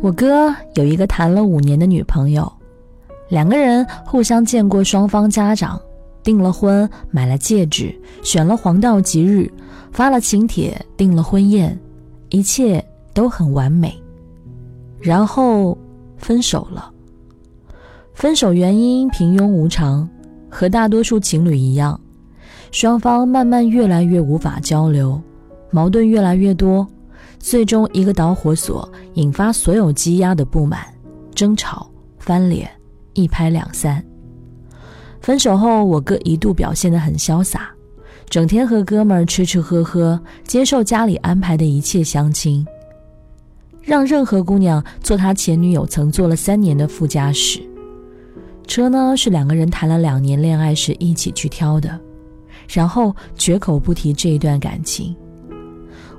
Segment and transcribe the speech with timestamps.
[0.00, 2.50] 我哥有一个谈了五年的女朋友，
[3.28, 5.80] 两个人互相见过双方家长，
[6.22, 9.50] 订了婚，买了戒指，选了黄道吉日，
[9.90, 11.76] 发了请帖，订了婚宴，
[12.30, 13.92] 一切都很完美。
[15.00, 15.76] 然后
[16.16, 16.92] 分手了。
[18.14, 20.08] 分手原因平庸无常，
[20.48, 22.00] 和大多数情侣一样，
[22.70, 25.20] 双方慢慢越来越无法交流，
[25.72, 26.86] 矛盾越来越多。
[27.38, 30.80] 最终，一个导火索引发所有积压的不满、
[31.34, 32.68] 争吵、翻脸，
[33.14, 34.04] 一拍两散。
[35.20, 37.70] 分手后，我哥一度表现得很潇洒，
[38.28, 42.66] 整天和哥们儿吃吃喝喝，接受家里安排的一切相亲，
[43.80, 47.60] 让任何姑娘坐他前女友曾坐了三年的副驾驶。
[48.66, 51.98] 车呢，是两个人谈了两年恋爱时一起去挑的，
[52.68, 55.16] 然后绝口不提这一段感情。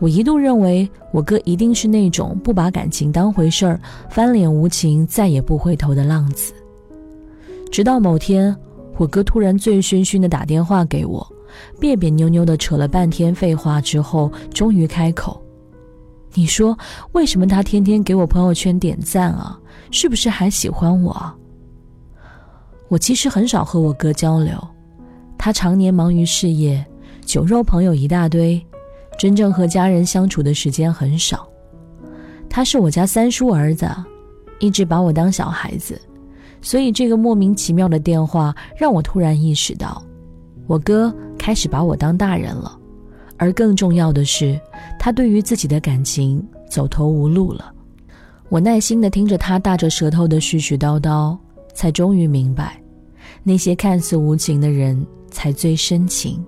[0.00, 6.52] 我一度认为我哥一定是那种不把感情当回事儿、翻脸无情、再也不回头的浪子。
[7.70, 8.54] 直到某天，
[8.96, 11.26] 我哥突然醉醺醺的打电话给我，
[11.80, 15.40] 别别扭扭的扯了半天废话之后，终于开口
[16.34, 16.76] ：“你说
[17.12, 19.58] 为什么他天天给我朋友圈点赞啊？
[19.90, 21.32] 是不是还喜欢我？”
[22.88, 24.56] 我其实很少和我哥交流，
[25.38, 26.84] 他常年忙于事业，
[27.24, 28.64] 酒肉朋友一大堆。
[29.18, 31.48] 真正和家人相处的时间很少，
[32.48, 33.88] 他是我家三叔儿子，
[34.58, 36.00] 一直把我当小孩子，
[36.60, 40.02] 所以这个莫名其妙的电话让我突然意识到，
[40.66, 42.78] 我哥开始把我当大人了，
[43.36, 44.60] 而更重要的是，
[44.98, 47.72] 他对于自己的感情走投无路了。
[48.48, 51.36] 我耐心地听着他大着舌头的絮絮叨叨，
[51.74, 52.80] 才终于明白，
[53.42, 56.44] 那些看似无情的人才最深情。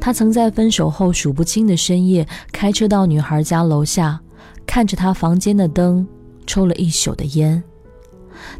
[0.00, 4.20] 他曾在分手后数不清的深夜开车到女孩家楼下，
[4.66, 6.06] 看着她房间的灯，
[6.46, 7.62] 抽了一宿的烟。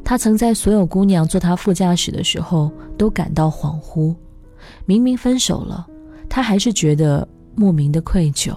[0.05, 4.15] 他曾在所有姑娘坐他副驾驶的时候都感到恍惚，
[4.87, 5.87] 明明分手了，
[6.29, 8.57] 他还是觉得莫名的愧疚。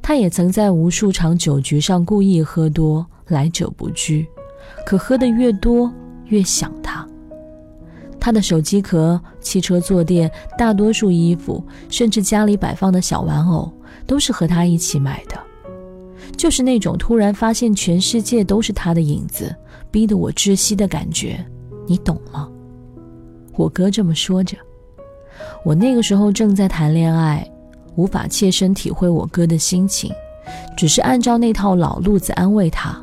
[0.00, 4.26] 他也曾在无数场酒局上故意喝多，来者不拒，
[4.86, 5.92] 可喝得越多
[6.26, 7.06] 越想他。
[8.20, 13.72] 他的手机壳、汽车坐垫、大多数衣服，甚至家里摆放的小玩偶，
[14.06, 15.36] 都是和他一起买的。
[16.36, 19.54] 就是那种突然发现全世界都是他的影子，
[19.90, 21.44] 逼得我窒息的感觉，
[21.86, 22.48] 你懂吗？
[23.56, 24.56] 我哥这么说着。
[25.64, 27.46] 我那个时候正在谈恋爱，
[27.96, 30.12] 无法切身体会我哥的心情，
[30.76, 32.98] 只是按照那套老路子安慰他。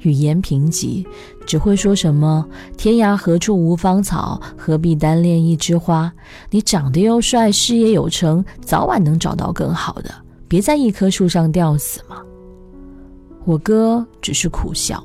[0.00, 1.06] 语言贫瘠，
[1.46, 2.46] 只会说什么
[2.76, 6.12] “天涯何处无芳草，何必单恋一枝花”。
[6.50, 10.14] 你长得又帅，事业有成，早晚能找到更好的，
[10.48, 12.16] 别在一棵树上吊死嘛。
[13.44, 15.02] 我哥只是苦笑。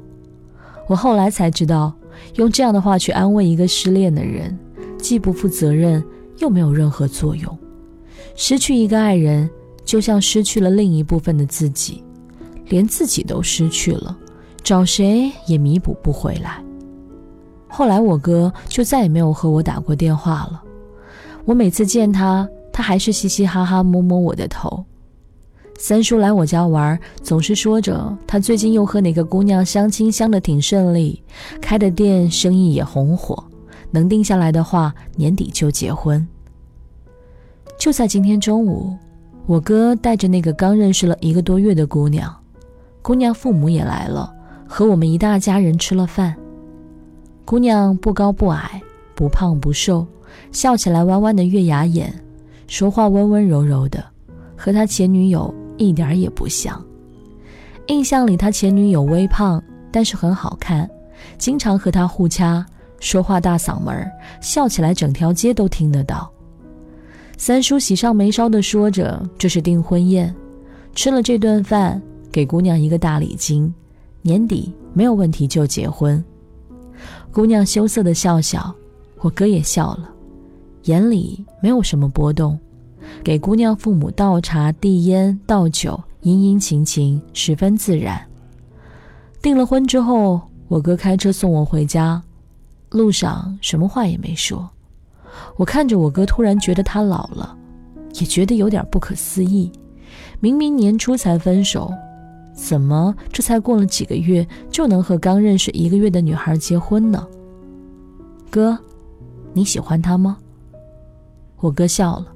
[0.88, 1.94] 我后来才知道，
[2.36, 4.58] 用这样的话去安慰一个失恋的人，
[4.98, 6.04] 既不负责任，
[6.38, 7.58] 又没有任何作用。
[8.36, 9.50] 失去一个爱人，
[9.84, 12.04] 就像失去了另一部分的自己，
[12.70, 14.18] 连自己都失去了。
[14.64, 16.64] 找谁也弥补不回来。
[17.68, 20.64] 后来我哥就再也没有和我打过电话了。
[21.46, 24.84] 我每次见他，他还是嘻嘻哈哈摸摸我的头。
[25.78, 31.24] 三叔来我家玩，总是说着他最近又和哪个姑娘相亲相的挺顺利，
[31.62, 33.42] 开的店生意也红火，
[33.92, 36.28] 能定下来的话年底就结婚。
[37.78, 38.94] 就在今天中午，
[39.46, 42.36] 我哥带着那个刚认识了一个多月的姑娘，
[43.02, 44.34] 姑娘父母也来了。
[44.72, 46.36] 和我们一大家人吃了饭，
[47.44, 48.80] 姑娘不高不矮，
[49.16, 50.06] 不胖不瘦，
[50.52, 52.14] 笑起来弯弯的月牙眼，
[52.68, 54.06] 说话温温柔柔的，
[54.56, 56.80] 和他前女友一点也不像。
[57.88, 59.62] 印象里他前女友微胖，
[59.92, 60.88] 但是很好看，
[61.40, 62.64] 经常和他互掐，
[63.00, 64.08] 说话大嗓门，
[64.40, 66.32] 笑起来整条街都听得到。
[67.38, 70.34] 三叔喜上眉梢的说着：“这是订婚宴，
[70.94, 72.00] 吃了这顿饭，
[72.32, 73.74] 给姑娘一个大礼金，
[74.22, 76.24] 年底没有问题就结婚。”
[77.32, 78.74] 姑娘羞涩的笑笑，
[79.20, 80.10] 我哥也笑了，
[80.84, 82.60] 眼里没有什么波动，
[83.24, 88.20] 给姑娘父母倒茶、递烟、倒酒，殷殷勤勤，十分自然。
[89.42, 92.22] 订了婚之后，我哥开车送我回家，
[92.90, 94.68] 路上什么话也没说。
[95.56, 97.56] 我看着我哥，突然觉得他老了，
[98.16, 99.72] 也觉得有点不可思议。
[100.40, 101.94] 明明年初才分手。
[102.62, 107.26] 怎么这才过了几个月就能和刚认识一个月的女孩结婚呢？
[108.52, 108.78] 哥，
[109.54, 110.38] 你喜欢她吗？
[111.62, 112.28] 我哥笑了，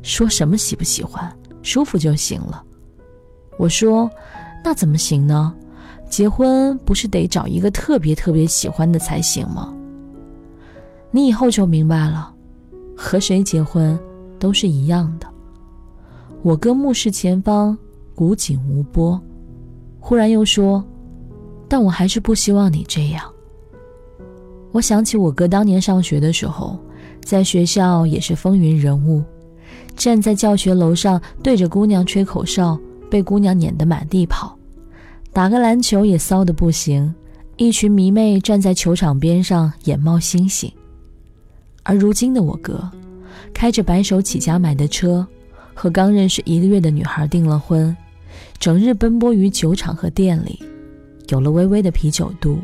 [0.00, 1.30] 说什么喜不喜欢，
[1.60, 2.62] 舒服就行了。
[3.58, 4.08] 我说，
[4.64, 5.52] 那怎么行呢？
[6.08, 9.74] 结婚不是得找一个特别特别喜欢的才行吗？
[11.10, 12.32] 你以后就明白了，
[12.96, 13.98] 和谁结婚
[14.38, 15.26] 都是一样的。
[16.42, 17.76] 我哥目视前方，
[18.14, 19.20] 古井无波。
[20.06, 20.84] 忽然又说
[21.66, 23.24] ：“但我还是不希望你这样。”
[24.70, 26.78] 我想起我哥当年上学的时候，
[27.24, 29.24] 在学校也是风云人物，
[29.96, 32.78] 站在教学楼上对着姑娘吹口哨，
[33.08, 34.54] 被姑娘撵得满地跑；
[35.32, 37.14] 打个篮球也骚得不行，
[37.56, 40.70] 一群迷妹站在球场边上眼冒星星。
[41.82, 42.90] 而如今的我哥，
[43.54, 45.26] 开着白手起家买的车，
[45.72, 47.96] 和刚认识一个月的女孩订了婚。
[48.64, 50.58] 整日奔波于酒厂和店里，
[51.28, 52.58] 有了微微的啤酒肚，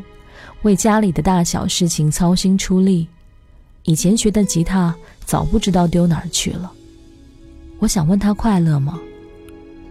[0.63, 3.07] 为家里的大小事情操心出力。
[3.83, 4.95] 以前学的吉他
[5.25, 6.71] 早不知道丢哪儿去了。
[7.77, 8.99] 我想问他快乐吗？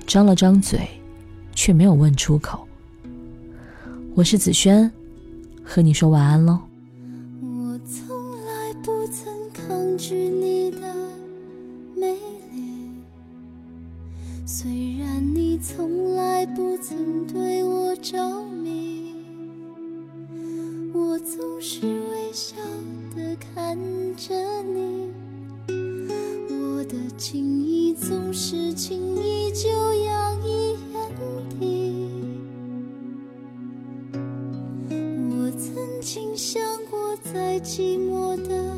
[0.05, 0.81] 张了张嘴，
[1.55, 2.67] 却没有问出口。
[4.17, 4.91] 我是子轩，
[5.63, 6.59] 和你说晚安喽。
[7.41, 10.93] 我从来不曾抗拒你的
[11.95, 12.17] 美
[12.53, 12.91] 丽，
[14.45, 14.90] 虽然
[15.63, 18.17] 从来不曾对我着
[18.47, 19.15] 迷，
[20.95, 22.57] 我总是微笑
[23.15, 23.77] 的看
[24.17, 25.13] 着你，
[25.69, 31.15] 我的情意总是轻易就洋溢眼
[31.61, 32.09] 底。
[35.29, 38.75] 我曾经想过，在寂寞的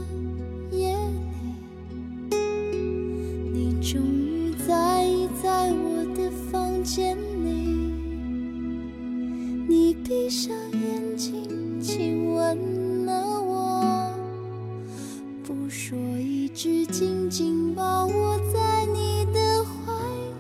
[16.04, 19.93] 我一直，紧紧抱我在你的怀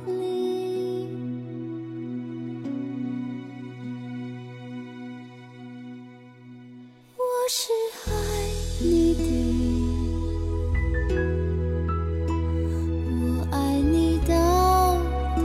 [0.06, 1.06] 里。
[7.16, 7.72] 我是
[8.06, 8.10] 爱
[8.80, 9.20] 你的，
[13.20, 14.32] 我爱你到
[15.36, 15.42] 底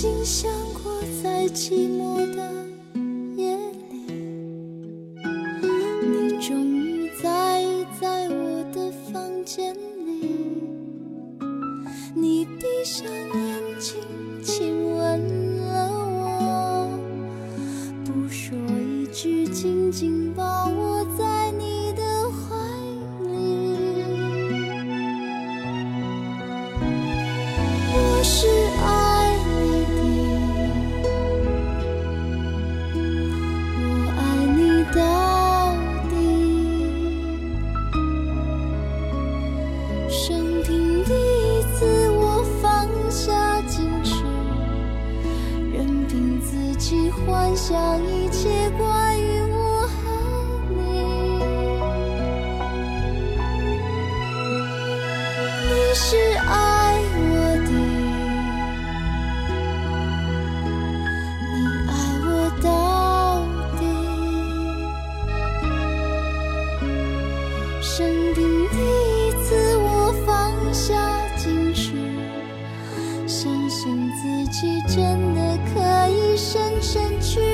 [0.00, 0.92] 经想过，
[1.24, 2.40] 在寂寞的
[3.34, 3.56] 夜
[3.90, 4.14] 里，
[6.06, 7.64] 你终于在
[8.00, 10.36] 在我的房间里，
[12.14, 14.00] 你闭上眼睛
[14.40, 16.88] 亲吻了我，
[18.04, 20.97] 不说一句，紧紧抱我。
[76.90, 77.47] 身躯。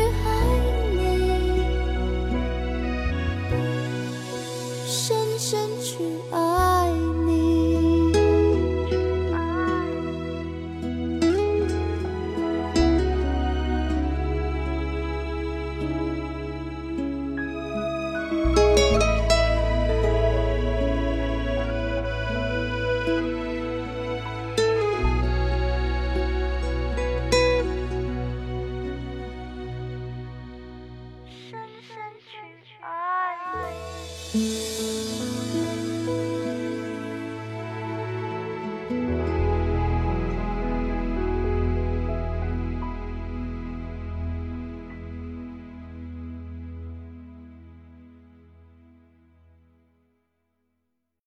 [34.34, 34.93] 深深去爱你。